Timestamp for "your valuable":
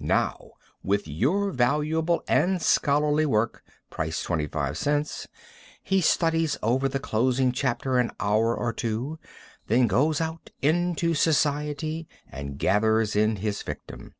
1.06-2.24